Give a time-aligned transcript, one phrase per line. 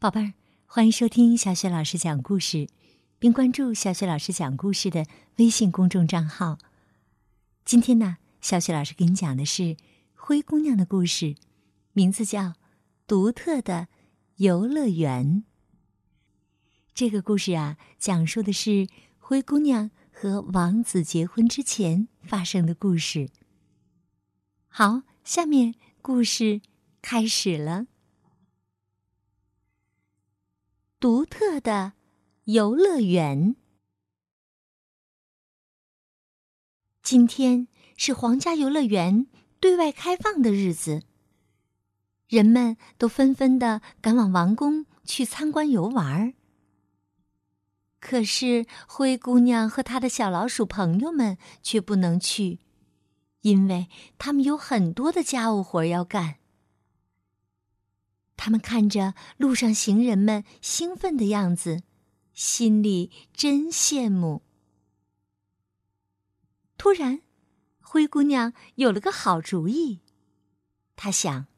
[0.00, 0.32] 宝贝儿，
[0.64, 2.70] 欢迎收听小雪老师讲故事，
[3.18, 5.04] 并关注小雪老师讲故事的
[5.36, 6.56] 微信公众账号。
[7.66, 9.76] 今天呢，小雪老师给你讲的是
[10.14, 11.34] 灰姑娘的故事，
[11.92, 12.40] 名字叫
[13.06, 13.88] 《独特的
[14.36, 15.26] 游乐园》。
[16.94, 18.88] 这个故事啊，讲述的是
[19.18, 23.28] 灰姑娘和王子结婚之前发生的故事。
[24.66, 26.62] 好，下面故事
[27.02, 27.84] 开始了。
[31.00, 31.94] 独特的
[32.44, 33.56] 游乐园。
[37.02, 39.26] 今天是皇家游乐园
[39.60, 41.04] 对外开放的日子，
[42.28, 46.34] 人们都纷纷的赶往王宫去参观游玩儿。
[47.98, 52.58] 可是灰姑娘和她的小老鼠朋友们却不能去，
[53.40, 53.88] 因为
[54.18, 56.39] 他们有很多的家务活要干。
[58.42, 61.82] 他们看着路上行人们兴奋的样子，
[62.32, 64.40] 心里真羡慕。
[66.78, 67.20] 突然，
[67.82, 70.00] 灰姑娘有了个好主意。
[70.96, 71.48] 她想：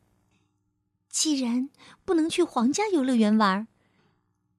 [1.08, 1.70] 既然
[2.04, 3.68] 不能去皇家游乐园玩，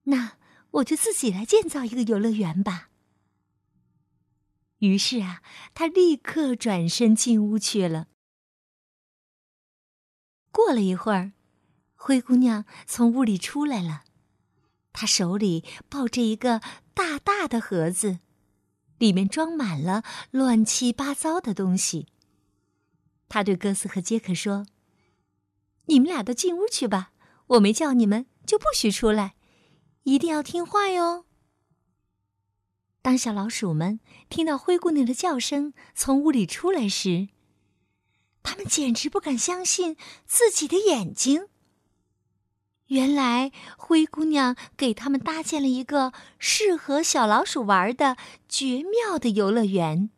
[0.04, 0.38] 那
[0.70, 2.88] 我就自己来建造一个游乐园吧。
[4.78, 5.42] 于是啊，
[5.74, 8.08] 她立刻转身进屋去了。
[10.50, 11.32] 过了一会儿。
[11.94, 14.04] 灰姑娘从屋里出来了，
[14.92, 16.60] 她手里抱着一个
[16.92, 18.18] 大大的盒子，
[18.98, 22.06] 里面装满了乱七八糟的东西。
[23.28, 24.66] 她对哥斯和杰克说
[25.86, 27.12] ：“你们俩都进屋去吧，
[27.48, 29.34] 我没叫你们就不许出来，
[30.02, 31.24] 一定要听话哟。”
[33.02, 37.28] 当小老鼠们听到灰姑娘的叫声从屋里出来时，
[38.42, 41.48] 他们简直不敢相信自己的眼睛。
[42.88, 48.16] 原来灰姑娘给他们搭建了一个适合小老鼠玩的
[48.48, 50.10] 绝妙的游乐园。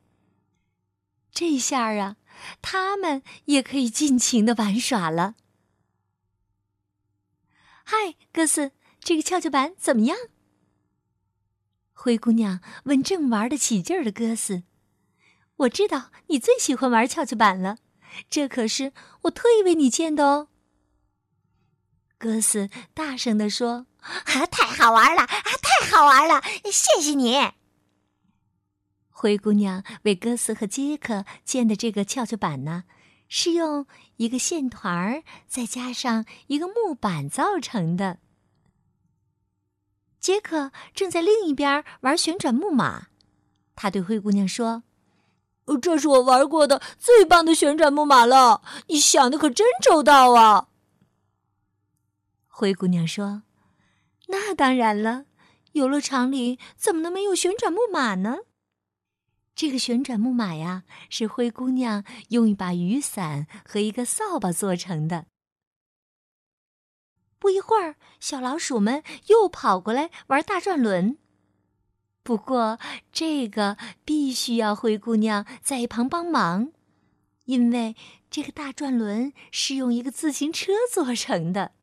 [1.30, 2.16] 这下啊，
[2.62, 5.34] 他们也可以尽情的玩耍了。
[7.84, 10.16] 嗨，哥斯，这个跷跷板怎么样？
[11.92, 14.64] 灰姑娘问正玩得起劲儿的哥斯
[15.56, 17.78] ：“我知道你最喜欢玩跷跷板了，
[18.28, 20.48] 这可是我特意为你建的哦。”
[22.18, 25.22] 哥斯大声地说：“啊，太好玩了！
[25.22, 25.28] 啊，
[25.62, 26.42] 太好玩了！
[26.64, 27.52] 谢谢你。”
[29.10, 32.84] 灰姑娘为哥斯和杰克建的这个跷跷板呢，
[33.28, 38.18] 是用一个线团儿再加上一个木板造成的。
[40.20, 43.08] 杰克正在另一边玩旋转木马，
[43.74, 44.82] 他对灰姑娘说
[45.80, 50.68] ：“这是我玩过的最棒的旋转木马了，你想的可真周到啊！”
[52.58, 53.42] 灰姑娘说
[54.28, 55.26] ：“那当然了，
[55.72, 58.38] 游乐场里怎么能没有旋转木马呢？
[59.54, 65.26] 这个旋转木马呀，是灰姑娘用一把雨伞和一个扫把做成的。”
[67.38, 71.18] 不一会儿，小老鼠们又跑过来玩大转轮。
[72.22, 72.78] 不过，
[73.12, 76.72] 这个必须要灰姑娘在一旁帮忙，
[77.44, 77.94] 因为
[78.30, 81.75] 这个大转轮是用一个自行车做成的。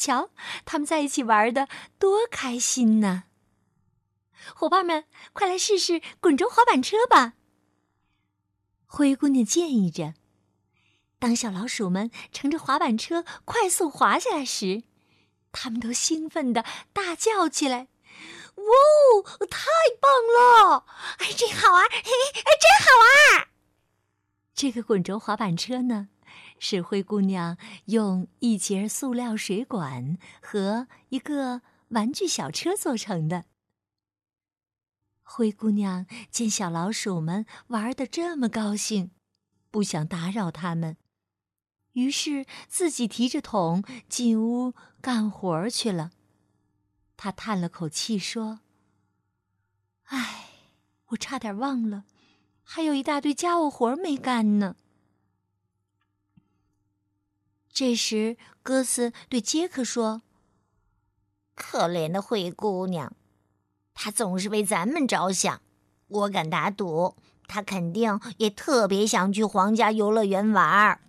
[0.00, 0.30] 瞧，
[0.64, 1.68] 他们在一起玩的
[1.98, 3.24] 多开心呢！
[4.54, 7.34] 伙伴们，快来试试滚轴滑板车吧！
[8.86, 10.14] 灰姑娘建议着。
[11.18, 14.84] 当小老鼠们乘着滑板车快速滑下来时，
[15.52, 17.88] 他们都兴奋的大叫起来
[18.56, 19.66] ：“哇哦，太
[20.00, 20.86] 棒了！
[21.18, 21.86] 哎，真好玩！
[21.90, 23.48] 嘿，哎，真好玩！”
[24.56, 26.08] 这个滚轴滑板车呢？
[26.62, 27.56] 是灰姑娘
[27.86, 33.46] 用一节塑料水管和一个玩具小车做成的。
[35.22, 39.10] 灰姑娘见小老鼠们玩的这么高兴，
[39.70, 40.98] 不想打扰他们，
[41.92, 46.10] 于是自己提着桶进屋干活去了。
[47.16, 48.60] 她叹了口气说
[50.12, 50.48] ：“唉，
[51.06, 52.04] 我差点忘了，
[52.62, 54.76] 还有一大堆家务活没干呢。”
[57.80, 60.20] 这时，哥斯对杰克说
[61.56, 63.16] ：“可怜的灰姑娘，
[63.94, 65.62] 她总是为咱们着想。
[66.08, 67.16] 我敢打赌，
[67.48, 71.00] 她肯定也特别想去皇家游乐园玩。”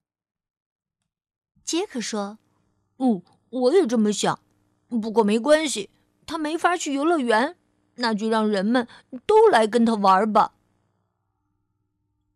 [1.65, 2.39] 杰克说
[3.00, 4.39] ：“嗯，我也这么想。
[4.88, 5.89] 不过没关系，
[6.25, 7.57] 她没法去游乐园，
[7.95, 8.88] 那就让人们
[9.25, 10.53] 都来跟她玩吧。”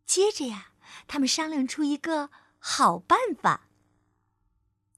[0.06, 0.72] 接着呀，
[1.08, 2.30] 他们商量出一个
[2.60, 3.62] 好办法。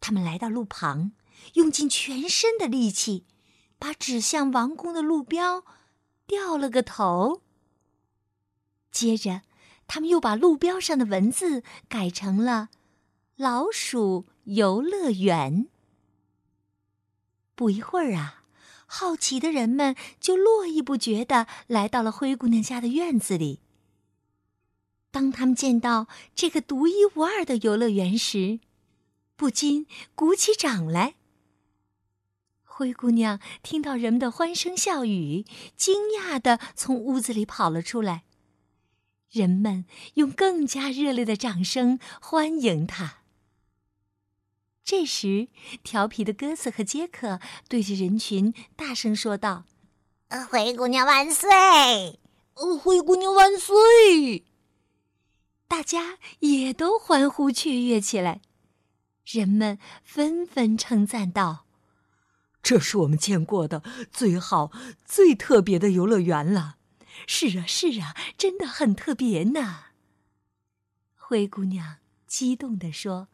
[0.08, 1.12] 他们来到路旁，
[1.56, 3.26] 用尽全身的力气，
[3.78, 5.66] 把指向王宫的路标
[6.26, 7.42] 掉了个头。
[8.90, 9.42] 接着，
[9.86, 12.70] 他们又把路标上的文字改成了
[13.36, 15.68] “老鼠游乐园”。
[17.54, 18.46] 不一会儿啊，
[18.86, 23.60] 好奇的人们就络绎不绝的来到了灰姑娘家的院子里。
[25.12, 28.62] 当他们见到这个独一无二的游乐园时，
[29.38, 29.86] 不禁
[30.16, 31.14] 鼓起掌来。
[32.64, 35.46] 灰姑娘听到人们的欢声笑语，
[35.76, 38.24] 惊讶的从屋子里跑了出来。
[39.30, 39.86] 人们
[40.16, 43.20] 用更加热烈的掌声欢迎她。
[44.84, 45.50] 这时，
[45.84, 49.66] 调皮的鸽子和杰克对着人群大声说道
[50.50, 51.50] ：“灰姑娘万岁！
[52.54, 54.46] 灰姑娘万岁！”
[55.68, 58.42] 大家也都欢呼雀跃起来，
[59.28, 61.66] 人们纷纷称赞道
[62.64, 64.72] ：“这是我们见过的最好、
[65.04, 66.78] 最特别的游乐园了！
[67.28, 69.86] 是啊，是啊，真的很特别呢。”
[71.16, 73.28] 灰姑娘激动地说：“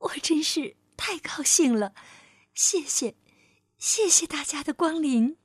[0.00, 1.94] 我真是太高兴了，
[2.52, 3.14] 谢谢，
[3.78, 5.38] 谢谢大家的光临。”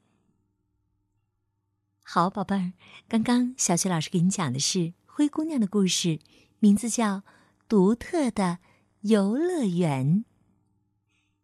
[2.04, 2.74] 好，宝贝儿，
[3.07, 4.94] 刚刚小雪老师给你讲的是。
[5.13, 6.19] 灰姑娘的故事
[6.60, 7.18] 名字叫
[7.68, 8.60] 《独特的
[9.01, 10.07] 游乐园》。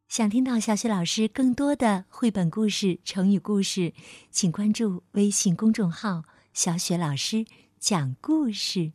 [0.08, 3.94] 想听到小雪老师更多的绘本故事、成语故事，
[4.32, 6.24] 请关注微信公众号
[6.54, 7.46] “小雪老师
[7.80, 8.92] 讲故事”。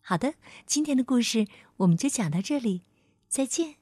[0.00, 0.34] 好的，
[0.66, 1.46] 今天的故事
[1.78, 2.82] 我们就讲到这里，
[3.28, 3.79] 再见。